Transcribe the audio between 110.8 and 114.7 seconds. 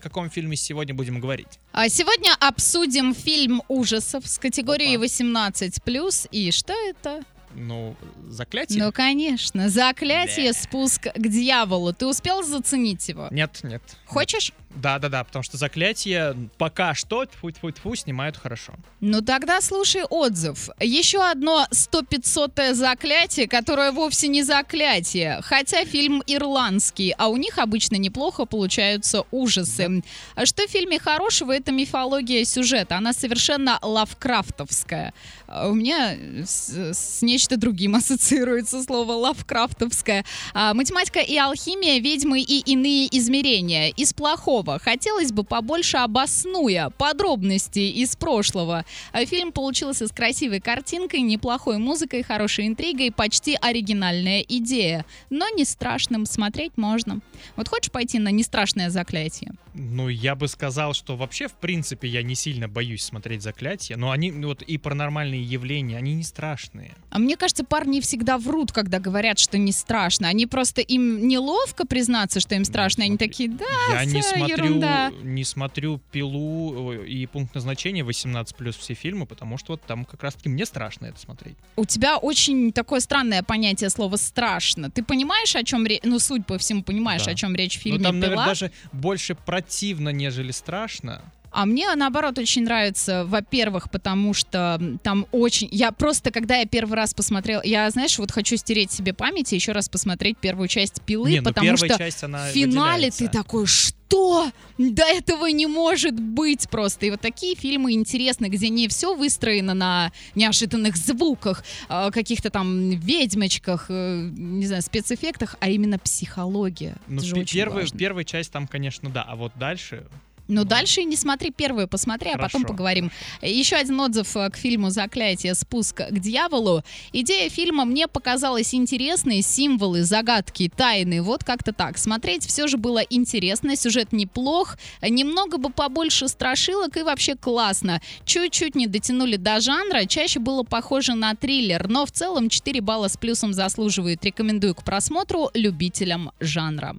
звуках, а, каких-то там ведьмочках, э, не